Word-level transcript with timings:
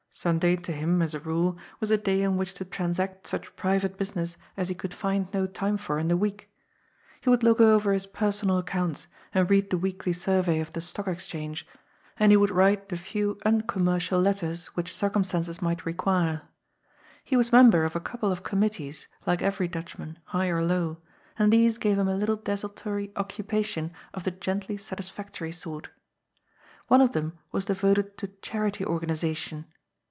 Sunday 0.13 0.57
to 0.57 0.73
him, 0.73 1.01
as 1.01 1.13
a 1.15 1.21
rule, 1.21 1.57
was 1.79 1.89
a 1.89 1.97
day 1.97 2.25
on 2.25 2.35
which 2.35 2.53
to 2.55 2.65
transact 2.65 3.25
such 3.27 3.55
private 3.55 3.97
business 3.97 4.35
as 4.57 4.67
he 4.67 4.75
could 4.75 4.93
find 4.93 5.23
MUSIC 5.31 5.35
AND 5.35 5.47
DISCORD, 5.47 5.59
197 5.77 5.77
no 5.77 5.77
time 5.77 5.77
for 5.87 5.99
in 5.99 6.07
the 6.09 6.17
week. 6.17 6.49
He 7.21 7.29
would 7.29 7.43
look 7.43 7.61
over 7.61 7.93
bis 7.93 8.05
personal 8.07 8.57
accounts 8.57 9.07
and 9.33 9.49
read 9.49 9.69
the 9.69 9.77
weekly 9.77 10.11
survey 10.11 10.59
of 10.59 10.73
the 10.73 10.81
Stock 10.81 11.07
Exchange, 11.07 11.65
and 12.19 12.31
he 12.33 12.37
would 12.37 12.49
write 12.51 12.89
the 12.89 12.97
few 12.97 13.37
uncommercial 13.45 14.19
letters 14.19 14.65
which 14.75 14.93
circumstances 14.93 15.61
might 15.61 15.85
require. 15.85 16.41
He 17.23 17.37
was 17.37 17.53
member 17.53 17.85
of 17.85 17.95
a 17.95 18.01
couple 18.01 18.33
of 18.33 18.43
committees, 18.43 19.07
like 19.25 19.41
every 19.41 19.69
Dutchman, 19.69 20.19
high 20.25 20.49
or 20.49 20.61
low, 20.61 20.97
and 21.39 21.53
these 21.53 21.77
gave 21.77 21.97
him 21.97 22.09
a 22.09 22.17
little 22.17 22.35
desultory 22.35 23.13
occupation 23.15 23.93
of 24.13 24.25
the 24.25 24.31
gently 24.31 24.75
satis 24.75 25.07
factory 25.07 25.53
sort. 25.53 25.89
One 26.89 26.99
of 26.99 27.13
them 27.13 27.39
was 27.53 27.63
devoted 27.63 28.17
to 28.17 28.27
Charity 28.41 28.83
Organ 28.83 29.09
ization. 29.11 29.63